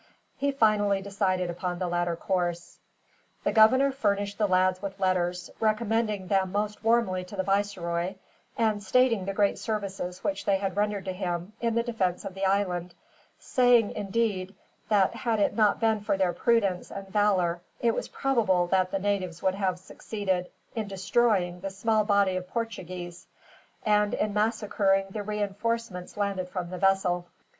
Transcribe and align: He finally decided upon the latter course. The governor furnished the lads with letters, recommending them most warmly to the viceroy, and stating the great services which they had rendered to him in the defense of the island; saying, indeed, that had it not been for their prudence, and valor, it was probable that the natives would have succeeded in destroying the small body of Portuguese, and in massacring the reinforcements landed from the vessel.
He 0.35 0.51
finally 0.51 0.99
decided 0.99 1.51
upon 1.51 1.77
the 1.77 1.87
latter 1.87 2.15
course. 2.15 2.79
The 3.43 3.51
governor 3.51 3.91
furnished 3.91 4.39
the 4.39 4.47
lads 4.47 4.81
with 4.81 4.99
letters, 4.99 5.51
recommending 5.59 6.25
them 6.25 6.51
most 6.51 6.83
warmly 6.83 7.23
to 7.25 7.35
the 7.35 7.43
viceroy, 7.43 8.15
and 8.57 8.81
stating 8.81 9.25
the 9.25 9.33
great 9.35 9.59
services 9.59 10.23
which 10.23 10.43
they 10.45 10.57
had 10.57 10.75
rendered 10.75 11.05
to 11.05 11.13
him 11.13 11.53
in 11.61 11.75
the 11.75 11.83
defense 11.83 12.25
of 12.25 12.33
the 12.33 12.47
island; 12.47 12.95
saying, 13.37 13.91
indeed, 13.91 14.55
that 14.89 15.13
had 15.13 15.39
it 15.39 15.53
not 15.55 15.79
been 15.79 16.01
for 16.01 16.17
their 16.17 16.33
prudence, 16.33 16.89
and 16.89 17.07
valor, 17.09 17.61
it 17.79 17.93
was 17.93 18.07
probable 18.07 18.65
that 18.65 18.89
the 18.89 18.97
natives 18.97 19.43
would 19.43 19.53
have 19.53 19.77
succeeded 19.77 20.49
in 20.73 20.87
destroying 20.87 21.59
the 21.59 21.69
small 21.69 22.03
body 22.03 22.35
of 22.35 22.49
Portuguese, 22.49 23.27
and 23.85 24.15
in 24.15 24.33
massacring 24.33 25.09
the 25.11 25.21
reinforcements 25.21 26.17
landed 26.17 26.49
from 26.49 26.71
the 26.71 26.79
vessel. 26.79 27.27